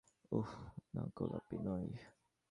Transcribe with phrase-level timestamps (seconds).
[0.31, 0.49] ওহ,
[0.95, 1.73] না, গোলাপী না।